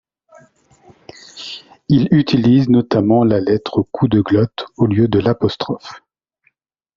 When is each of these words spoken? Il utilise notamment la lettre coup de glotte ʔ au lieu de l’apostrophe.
Il 1.87 2.07
utilise 2.11 2.69
notamment 2.69 3.23
la 3.23 3.39
lettre 3.39 3.83
coup 3.91 4.07
de 4.07 4.19
glotte 4.19 4.63
ʔ 4.67 4.67
au 4.77 4.87
lieu 4.87 5.07
de 5.07 5.19
l’apostrophe. 5.19 6.01